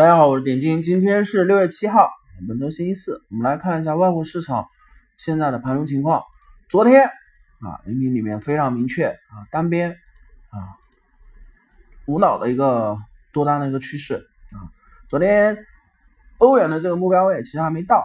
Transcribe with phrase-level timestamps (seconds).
[0.00, 2.08] 大家好，我是点金，今天是六月七号，
[2.48, 4.66] 本周星期四，我们来看一下外汇市场
[5.18, 6.22] 现在的盘中情况。
[6.70, 9.90] 昨天啊，音频里面非常明确啊，单边
[10.48, 10.56] 啊
[12.06, 12.96] 无脑的一个
[13.30, 14.72] 多单的一个趋势啊。
[15.06, 15.66] 昨天
[16.38, 18.02] 欧元的这个目标位其实还没到，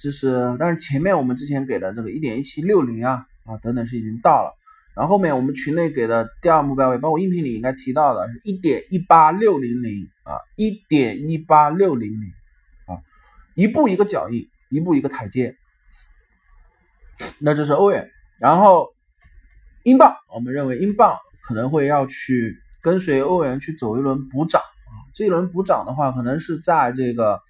[0.00, 4.55] 这是但是前面我们之前给的这个一点一七六零啊啊等等是已经到了。
[4.96, 12.32] 然后后面我们群内给的第二目标位，包括音频里应该提到的是一点一八六零零啊，一点一八六零零
[12.86, 13.04] 啊，
[13.54, 15.54] 一步一个脚印，一步一个台阶。
[17.38, 18.10] 那这是欧元，
[18.40, 18.88] 然后
[19.82, 24.62] 英镑，我们认为英镑可能会要去跟随欧元去走一轮补涨，
[25.16, 27.40] 这一轮补涨的话，可能是在这个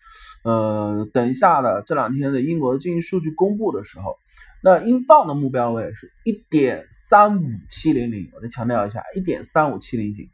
[0.44, 4.14] 呃等一下的这两天的英国的经济数据公布的时候。
[4.62, 10.28] 那英镑的目标位是一点三五七零零，我再强调一下，一点三五七零零。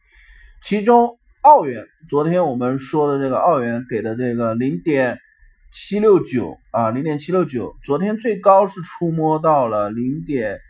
[0.63, 5.19] 其中澳元，昨天我们说的这个澳元给的这个零点
[5.71, 10.61] 七六九啊，零点七六九，昨天最高是触摸到了零点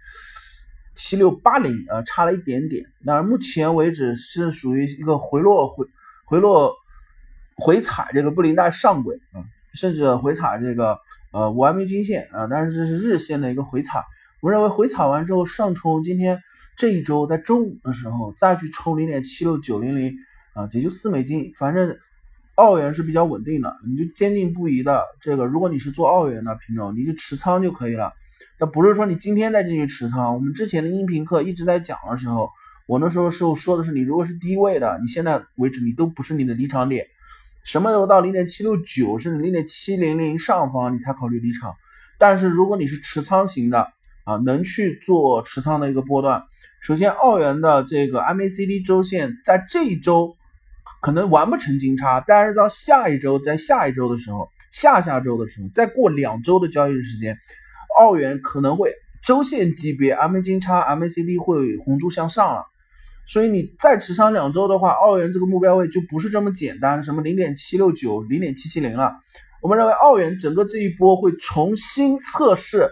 [0.95, 2.85] 七六八零啊，差了一点点。
[3.05, 5.85] 那目前为止是属于一个回落回
[6.33, 6.75] 回落
[7.57, 9.45] 回踩这个布林带上轨啊，
[9.75, 10.97] 甚至回踩这个。
[11.31, 14.03] 呃，五 MA 均线啊，但是这是日线的一个回踩。
[14.43, 16.43] 我认为回踩完之后上冲，今天
[16.77, 20.15] 这一周在周五的时候再去冲零点七六九零零
[20.55, 21.53] 啊，也就四美金。
[21.57, 21.97] 反正
[22.55, 25.45] 澳元是比较稳定的，你就坚定不移的这个。
[25.45, 28.13] 如果你是做澳元的品种，你就持仓就可以了。
[28.59, 30.35] 那不是说你今天再进去持仓。
[30.35, 32.49] 我们之前的音频课一直在讲的时候，
[32.93, 37.07] 我那时候时候说的是，你如果是低位的，你现在为止你都不是你的离场点。
[37.65, 41.73] 什么时候到零点七六九甚至零点七零零上方，你才考虑离场？
[42.19, 43.89] 但是如果你是持仓型的
[44.25, 46.43] 啊，能去做持仓的一个波段。
[46.83, 50.37] 首先，澳元的这个 MACD 周线在这一周
[51.01, 57.39] 可能完不成金叉，但是到下一周，在下一周的时候，下下周的时候，再过两周的交易时间，
[57.99, 58.93] 澳元可能会
[59.25, 62.67] 周线级别 MA 金叉 MACD 会红柱向上了。
[63.27, 69.13] 所以你再持仓两周的话，澳元这个目标位就不是这么简单，什么零点七六九、零点七七零了。
[69.63, 72.91] 我们认为澳元整个这一波会重新测试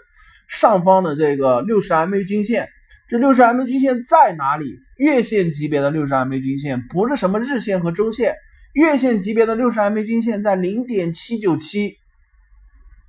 [0.49, 2.69] 上方的这个六十 MA 均线。
[3.09, 4.79] 这六十 MA 均线在哪里？
[4.97, 8.37] 月线级别的六十 MA 均线，不是什么日线和周线。
[8.73, 11.97] 月线级别的六十 MA 均线在零点七九七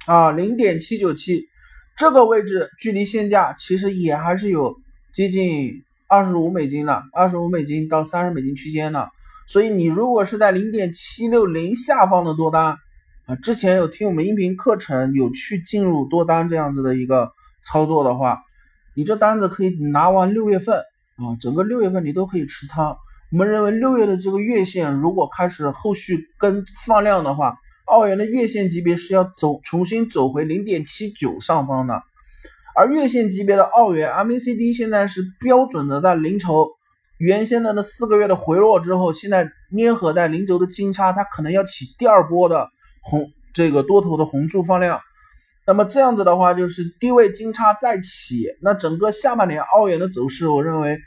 [0.08, 1.46] 啊，零点七九七
[1.96, 4.76] 这个位置，距离现价其实也还是有
[5.14, 5.84] 接近。
[6.12, 9.08] 二十五美金了，二十五美金到三十美金区间了，
[9.48, 12.76] 所以你如果是在零点七六零下方的多单
[13.28, 17.32] 啊，之前有听我们音频课程有去进入多单这样子的一个
[17.64, 18.40] 操作的话，
[18.94, 20.80] 你这单子可以拿完六月份
[21.16, 22.98] 啊，整个六月份你都可以持仓。
[23.32, 27.56] 我们认为六月的这个月线如果开始后续跟放量的话，
[27.86, 32.04] 澳元的月线级别是要走重新走回零点七九上方的。
[32.76, 36.70] 而月线级别的澳元 MACD 现在是标准的在零轴，
[37.18, 42.70] 原先的那四个月的回落之后，现在粘合在零轴的金叉，它可能要起第二波的
[43.02, 45.02] 红这个多头的红柱放量。
[45.68, 50.98] 那么这样子的话，就是低位金叉再起，那整个下半年澳元的走势，我认为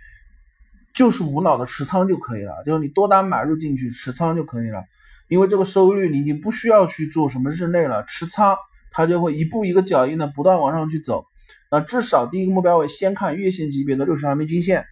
[0.95, 4.85] 就是无脑的持仓就可以了，就是你多单买入进去持仓就可以了，
[5.29, 8.57] 因为这个收益率你已经不需要去做什么日内了，持仓
[8.93, 11.25] 它就会一步一个脚印的不断往上去走。
[11.71, 14.85] 那至少第一个目标位先看月线级别的六十 MA 均线，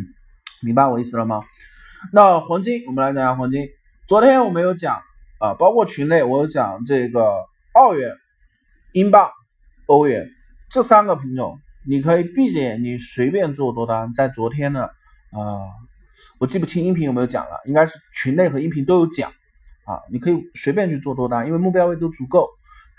[0.62, 1.42] 明白我意思了吗？
[2.12, 3.68] 那黄金，我们来讲下黄金。
[4.06, 5.02] 昨天我们有讲
[5.38, 8.14] 啊，包括群内我有讲这个澳元、
[8.92, 9.30] 英镑、
[9.86, 10.28] 欧元
[10.70, 14.12] 这三个品种，你可以闭着眼睛随便做多单。
[14.14, 15.66] 在昨天呢，啊，
[16.38, 19.30] 我记不清音频有没有讲了，应该是群内和音频都有讲
[19.84, 22.48] 啊，你可以随便去做多单，因为目标位都足够。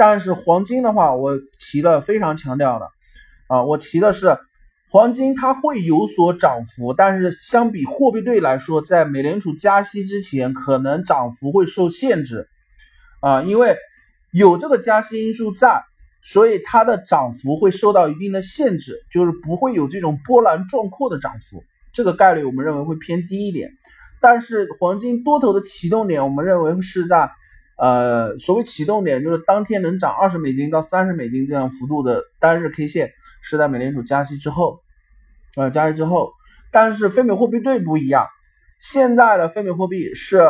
[0.02, 2.88] 但是黄金的话，我提了非常强调的。
[3.48, 4.36] 啊，我提的是
[4.90, 12.48] 黄金，它会有所涨幅，但是相比货币对来说，在美联储加息之前，可能涨幅会受限制
[13.22, 13.78] 啊，因为
[14.34, 15.84] 有这个加息因素在，
[16.24, 23.70] 所以它的涨幅会受到一定的限制，就是不会有这种波澜壮阔的涨幅，这个概率我们认为会偏低一点。
[24.20, 27.30] 但是黄金多头的启动点，我们认为是在
[27.82, 33.12] 呃，所谓启动点，就是当天能涨二十美金到三十美金这样幅度的单日 K 线。
[33.44, 34.82] 是在美联储加息之后，
[35.56, 36.32] 呃，加息之后，
[36.72, 38.28] 但是非美货币对不一样，
[38.80, 40.44] 现在的非美货币是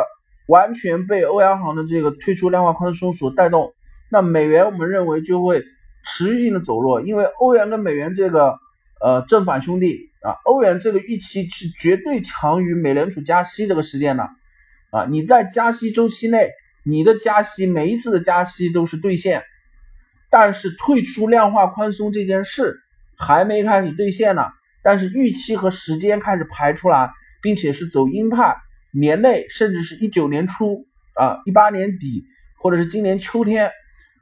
[0.46, 3.72] 完全被欧央行的这个退出量化宽松所带动，
[4.10, 5.64] 那美元我们认为就会
[6.04, 8.58] 持续性的走弱，因为欧元跟美元这个
[9.00, 14.22] 呃正反兄弟啊，欧元这个预期是绝对强于美联储加息这个时间的
[14.90, 16.50] 啊，你在加息周期内
[16.84, 19.42] 你的加息每一次的加息都是兑现，
[20.30, 22.80] 但是退出量化宽松这件事
[23.16, 24.46] 还没开始兑现呢。
[24.82, 28.56] 但是预期和时间开始排出来，并且是走鹰派，
[28.92, 32.24] 年内甚至是一九年初啊，一八年底
[32.58, 33.70] 或者是今年秋天，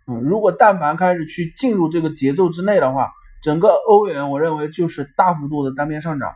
[0.06, 3.08] 嗯，如果但凡开始去进入这个节奏之内的话，
[3.42, 6.34] 整个欧元我认为就是大幅度的单边上涨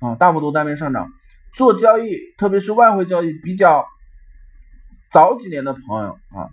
[0.00, 1.08] 啊，大幅度单边上涨。
[1.54, 3.86] 做交易，特别是外汇交易比较
[5.12, 6.48] 早几年的朋友啊，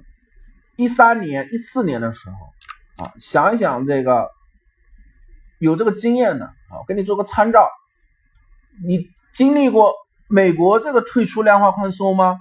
[0.75, 4.27] 一三年、一四年的时候啊，想一想这个
[5.59, 7.69] 有这个经验的啊，给你做个参照。
[8.85, 9.93] 你经历过
[10.27, 12.37] 美国这个退出量化宽松吗？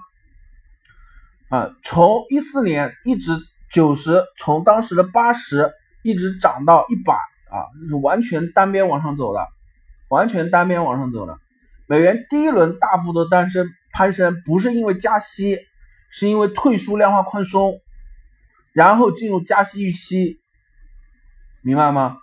[1.47, 3.31] 啊，从一四年一直
[3.71, 5.71] 九十，从当时的八十
[6.03, 9.47] 一直涨到一百啊，是完全单边往上走的，
[10.09, 11.37] 完全单边往上走的。
[11.87, 15.57] 美元第一轮大幅的单升攀升，不是因为加息，
[16.11, 17.79] 是因为退出量化宽松，
[18.73, 20.39] 然后进入加息预期，
[21.61, 22.17] 明白吗？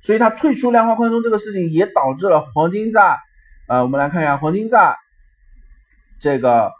[0.00, 3.18] 所以它退出量化宽松这个事情也导致了黄金在，
[3.68, 4.96] 呃，我们来看一下黄金在，
[6.18, 6.72] 这个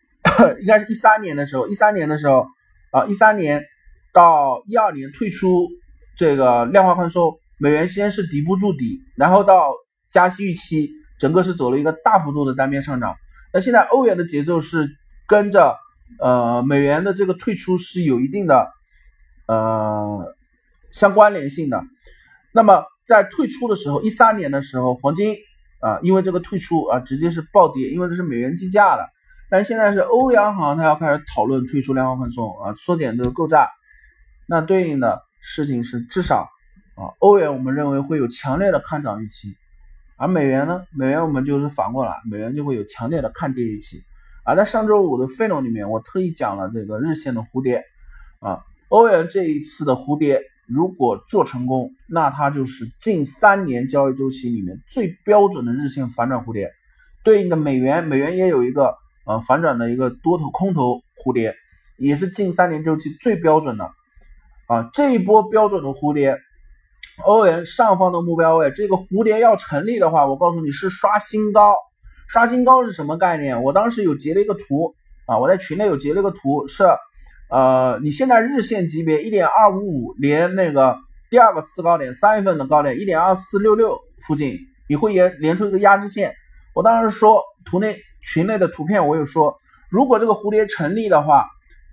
[0.60, 2.46] 应该是一三年的时候，一三年的时候
[2.90, 3.64] 啊，一三年
[4.12, 5.68] 到一二年退出
[6.16, 9.72] 这个量化宽松，美元先是底部筑底，然后到
[10.10, 10.90] 加息预期。
[11.18, 13.16] 整个是走了一个大幅度的单边上涨，
[13.50, 14.86] 那现在欧元的节奏是
[15.26, 15.74] 跟着
[16.20, 18.68] 呃美元的这个退出是有一定的
[19.46, 20.34] 呃
[20.90, 21.82] 相关联性的。
[22.52, 25.36] 那么在退出的时候，一三年的时候，黄金
[25.80, 29.08] 啊因为这个退出啊直接是暴跌，因为这是美元计价的。
[29.48, 33.68] 但现在是欧央行它要开始讨论退出量化宽松啊缩减这个购债，
[34.46, 36.48] 那对应的事情是至少
[36.96, 39.54] 啊欧元我们认为会有强烈的看涨预期。
[40.18, 40.82] 而美元呢？
[40.96, 44.02] 美元我们就是反过来，美元就会有强烈的看跌预期。
[44.46, 47.82] 而在上周五的费龙里面，我特意讲了这个日线的蝴蝶
[48.38, 56.70] 啊，欧元这一次的蝴蝶如果做成功，那它就是近三年交易周期里面最标准的日线反转蝴蝶。
[57.24, 58.94] 对应的美元，美元也有一个
[59.26, 61.54] 呃反转的一个多头空头蝴蝶，
[61.98, 63.84] 也是近三年周期最标准的
[64.68, 64.88] 啊。
[64.92, 66.38] 这一波标准的蝴蝶。
[67.24, 71.74] 欧元上方的目标位，这个蝴蝶要成立的话，我告诉你是刷新高。
[72.26, 73.62] 刷新高是什么概念？
[73.62, 74.94] 我当时有截了一个图
[75.26, 76.84] 啊，我在群内有截了一个图，是
[77.50, 80.96] 呃，你现在日线级别一点二五五连那个
[81.30, 84.56] 第二个次高点三月份的高点一点二四六六附近，
[84.88, 86.34] 你会连连出一个压制线。
[86.74, 89.56] 我当时说图内群内的图片，我有说，
[89.90, 91.46] 如果这个蝴蝶成立的话，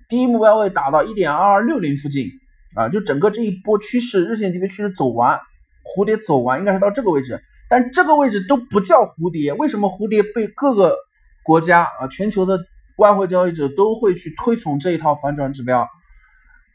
[0.09, 2.27] 第一目标位打到一点二二六零附近。
[2.75, 5.39] 啊，就整个这一波趋势，日线级别趋势走完，
[5.83, 7.39] 蝴蝶走完应该是到这个位置，
[7.73, 10.95] 但这个位置都不叫蝴蝶，为什么蝴蝶被各个
[11.41, 12.59] 国家啊，全球的
[12.97, 15.89] 外汇交易者都会去推崇这一套反转指标，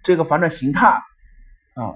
[0.02, 1.94] 这个反转形态啊，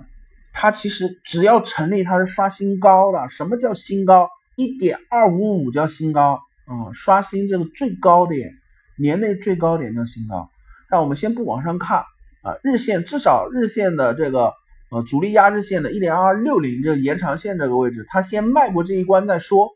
[0.52, 3.28] 它其实只要成立，它是刷新高的。
[3.28, 4.28] 什么叫新高？
[4.54, 8.52] 一点二五五叫新高啊，刷新这个最高点，
[8.96, 10.48] 年内最高点叫新高。
[10.88, 12.04] 但我们先不往上看。
[12.42, 14.52] 啊，日线至少日线的这个
[14.92, 19.70] 呃阻力压制线的一点二六零这个延长线这个位置，它先迈过这一关再说。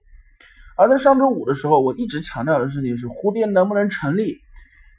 [0.76, 4.36] 而在上周五的时候，我一直强调的事情是蝴蝶能不能成立，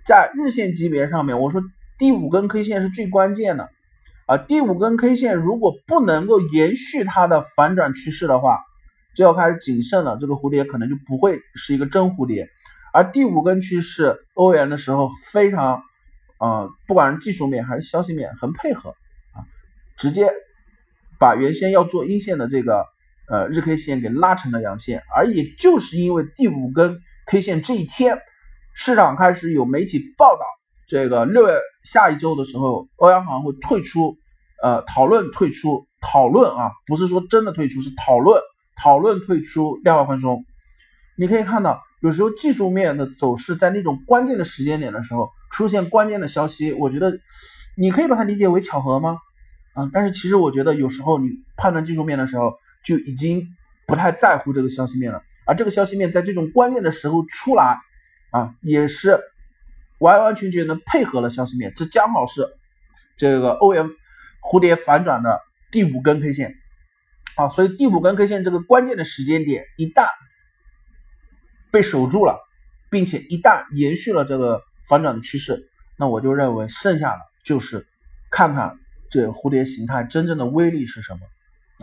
[0.05, 1.61] 在日线级别上面，我说
[1.99, 3.69] 第五根 K 线是最关键的
[4.25, 4.37] 啊。
[4.37, 8.59] 第五根 K 线如果不能够延续它的反转趋势的话，
[9.15, 12.49] 就要开始谨慎了，这个蝴蝶可能就不会是一个真蝴蝶。
[12.91, 15.83] 而第五根趋势欧元的时候非常。
[16.39, 18.93] 啊，不管是技术面还是消息面，很配合，
[19.97, 20.29] 直接
[21.19, 22.85] 把原先要做阴线的这个
[23.29, 28.19] 呃日 K 线给拉成了阳线，而也就是因为第五根 K 线这一天，
[28.73, 30.41] 市场开始有媒体报道，
[30.87, 34.15] 这个六月下一周的时候，欧央行会退出，
[34.61, 38.41] 呃，讨论退出，讨论啊，不是说真的退出，是讨论
[38.81, 40.45] 讨论退出量化宽松。
[41.17, 45.29] 你可以看到，有时候技术面的走势在那种关键的时间点的时候。
[45.49, 47.09] 出现关键的消息，我觉得
[47.77, 49.17] 你可以把它理解为巧合吗？
[49.77, 53.47] 啊，但是其实我觉得有时候你判断技术面的时候就已经
[53.85, 57.77] 不太在乎这个消息面了，而这个消息面在这种关键的时候出来
[58.31, 59.19] 啊，也是
[59.99, 62.47] 完完全全的配合了消息面，这刚好是
[63.17, 63.87] 这个欧元
[64.41, 65.39] 蝴蝶反转的
[65.71, 66.55] 第五根 K 线
[67.35, 70.07] 啊，所以第五根 K 线这个关键的时间点一旦
[71.71, 72.39] 被守住了，
[72.89, 74.61] 并且一旦延续了这个。
[74.87, 77.85] 反转的趋势，那我就认为剩下的就是
[78.31, 81.19] 看看这蝴蝶形态真正的威力是什么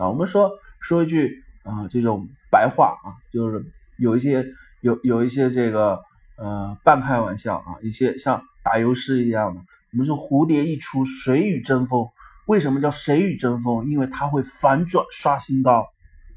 [0.03, 0.09] 啊。
[0.09, 3.63] 我们说说一句啊，这种白话啊，就是
[3.97, 4.45] 有一些
[4.81, 5.99] 有有一些这个
[6.37, 9.61] 呃半开玩笑啊，一些像打油诗一样的。
[9.91, 12.07] 我们说蝴蝶一出，谁与争锋？
[12.47, 13.87] 为什么叫谁与争锋？
[13.87, 15.87] 因为它会反转刷新高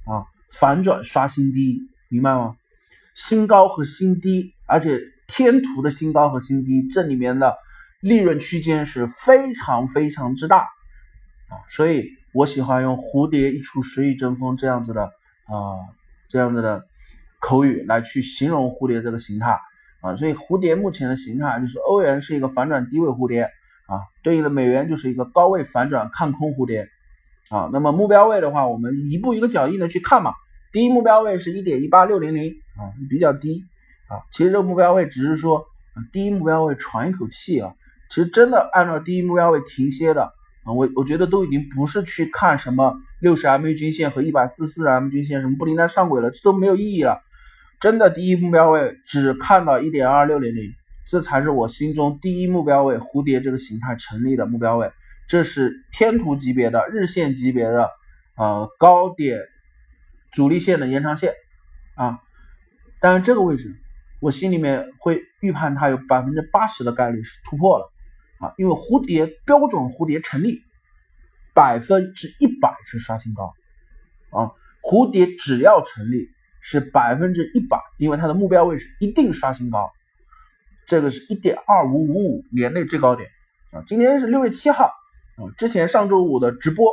[0.07, 1.79] 啊，反转刷新低，
[2.09, 2.57] 明白吗？
[3.15, 7.55] 新高和新低，而且天图的新高和新低，这里面的
[8.01, 10.69] 利润区间是非常非常之大
[11.49, 15.77] 啊，所以我喜欢用蝴蝶一出，谁与争锋这样子的啊，
[16.29, 16.85] 这样子的
[17.41, 19.59] 口语来去形容蝴蝶这个形态。
[20.01, 23.43] 啊，所以蝴蝶目前的形态就是欧元是一个反转低位蝴蝶
[23.89, 26.87] 啊，对应的美元就是一个高位反转看空蝴蝶
[27.51, 27.69] 啊。
[27.73, 30.33] 那么目标位的话，我们一步一个脚印的去看嘛。
[30.71, 33.65] 第一目标位是一点一八六零零啊，比较低
[34.07, 34.23] 啊。
[34.31, 35.65] 其实这个目标位只是说
[36.13, 37.73] 第一目标位喘一口气啊。
[38.09, 40.33] 其实真的按照第一目标位停歇的
[40.75, 47.21] 我我觉得都已经不是去看什么六十 MA 均线和一百四四 M 均线什么布林带上轨了，这都没有意义了。
[47.81, 50.73] 真的第一目标位只看到一点二六零零，
[51.07, 52.97] 这才是我心中第一目标位。
[52.99, 54.91] 蝴蝶这个形态成立的目标位，
[55.29, 57.91] 这是天图级别的日线级别的
[58.37, 59.41] 呃高点
[60.33, 61.33] 主力线的延长线
[61.95, 62.19] 啊。
[63.01, 63.77] 但是这个位置，
[64.21, 67.89] 我心里面会预判它有百分之八十的概率是突破了
[68.41, 70.63] 啊，因为蝴蝶标准蝴蝶成立，
[71.55, 73.55] 百分之一百是刷新高
[74.31, 74.53] 啊，
[74.83, 76.29] 蝴蝶只要成立。
[76.61, 79.91] 是百分之一百，因为它的目标位是一定刷新高，
[80.87, 83.31] 这个是一点二五五五年内最高点
[83.71, 83.81] 啊！
[83.87, 84.93] 今天是六月七号
[85.37, 86.93] 啊，之前上周五的直播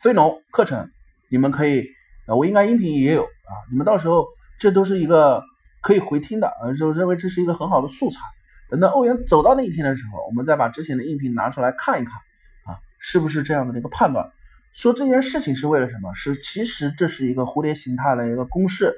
[0.00, 0.90] 非农课程，
[1.28, 1.86] 你们可以
[2.26, 4.26] 啊，我应该音频也有啊，你们到时候
[4.58, 5.42] 这都是一个
[5.82, 8.18] 可以回听的啊，就认为这是一个很好的素材。
[8.72, 12.14] 等到欧元走到那一天的时候，我们再把之前的音频拿出来看一看
[12.64, 14.32] 啊，是不是这样的一个判断？
[14.72, 16.14] 说这件事情是为了什么？
[16.14, 18.94] 是其实这是一个蝴蝶形态的一个公式，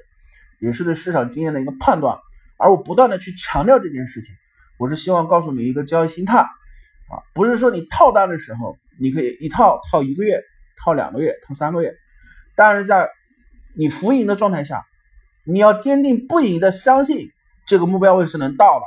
[0.60, 2.16] 也是对市场经验的一个判断。
[2.56, 4.32] 而我不断的去强调这件事情，
[4.78, 10.40] 我是希望告诉你一个交易心态啊，不是说你套单的时候你可以一套套一个月、
[10.78, 11.92] 套两个月、套三个月，
[12.54, 13.10] 但是在
[13.76, 14.84] 你浮盈的状态下，
[15.44, 17.28] 你要坚定不移的相信
[17.66, 18.84] 这个目标位是能到的。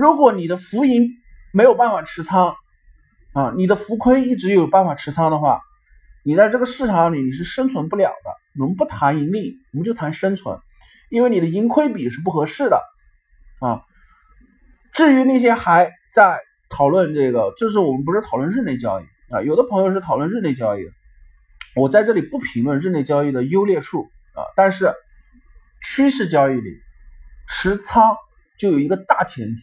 [0.00, 1.10] 如果你的浮盈
[1.52, 2.54] 没有办法持仓
[3.34, 5.60] 啊，你的浮亏一直有办法持仓的话。
[6.22, 8.62] 你在这个市场里你是生存不了的。
[8.62, 10.58] 我们不谈盈利，我们就谈生存，
[11.10, 12.82] 因为你的盈亏比是不合适的
[13.60, 13.82] 啊。
[14.94, 16.38] 至于那些还在
[16.70, 19.42] 讨论这个，就是我们不是讨论日内交易啊。
[19.42, 20.82] 有的朋友是讨论日内交易，
[21.76, 24.02] 我在这里不评论日内交易的优劣数
[24.34, 24.44] 啊。
[24.56, 24.92] 但是
[25.82, 26.70] 趋势交易里
[27.48, 28.14] 持仓
[28.58, 29.62] 就有一个大前提，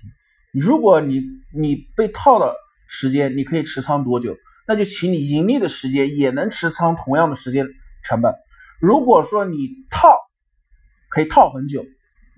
[0.59, 1.21] 如果你
[1.53, 2.53] 你被套的
[2.87, 4.35] 时间，你可以持仓多久？
[4.67, 7.67] 那就请你盈利的时间也能持仓同样的时间
[8.03, 8.33] 成本。
[8.79, 9.55] 如果说你
[9.89, 10.17] 套
[11.09, 11.85] 可以套很久，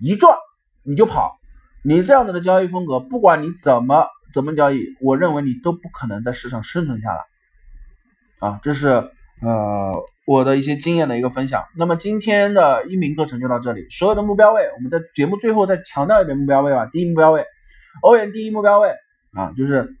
[0.00, 0.36] 一赚
[0.82, 1.38] 你就跑，
[1.84, 7.20] 你这样子的交易风格，不管你怎么怎么交易，我认为你都不可能在市场生存下来。
[8.38, 9.92] 啊，这是呃
[10.26, 11.64] 我的一些经验的一个分享。
[11.76, 16.86] 那么今天的音频课程就到这里，所有的目标位，我们在节目最后再强调一遍目标位吧。
[16.86, 17.44] 第一目标位，
[18.02, 18.90] 欧元第一目标位
[19.34, 19.96] 啊，就是。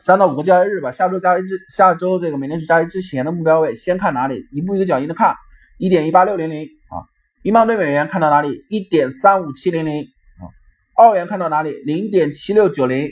[0.00, 4.46] 三到五个交易日吧，下周交易之下周这个美联储交易之前的目标位，先看哪里？
[4.52, 5.34] 一步一个脚印的看，
[5.76, 7.02] 一点一八六零零啊，
[7.42, 8.64] 英镑兑美元看到哪里？
[8.68, 10.04] 一点三五七零零
[10.38, 10.46] 啊，
[10.94, 11.72] 澳元看到哪里？
[11.84, 13.10] 零点七六九零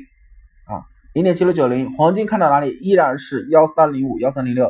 [0.66, 2.78] 啊，零点七六九零，黄金看到哪里？
[2.80, 4.68] 依然是幺三零五幺三零六，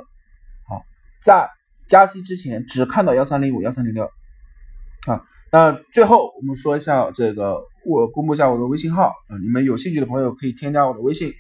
[0.67, 0.87] 好，
[1.21, 1.51] 在
[1.87, 4.11] 加息之前只看到幺三零五幺三零六
[5.07, 5.21] 啊。
[5.53, 11.33] 那最后我们说一下这个，我公布一下我的微信号啊，你们有兴趣的朋友可以添加我的微信。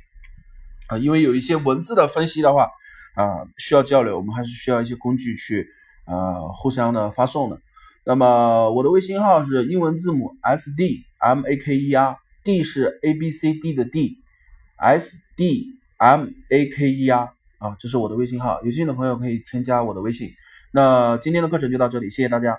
[0.88, 2.68] 啊，因为有一些文字的分析的话，
[3.16, 5.66] 啊，需要交流，我们还是需要一些工具去，
[6.06, 7.60] 呃，互相的发送的。
[8.04, 15.66] 那么我的微信号是英文字母 S D M A K E R，D 是 A B C D 的 D，S D
[15.96, 20.30] M A K E R，啊，这是我的微信号，有兴趣的朋友可以添加我的微信。
[20.72, 22.56] 那今天的课程就到这里，谢谢大家。